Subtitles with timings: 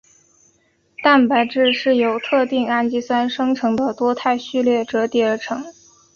[1.03, 5.63] 蛋白质是由特定氨基酸生成的多肽序列折叠而成。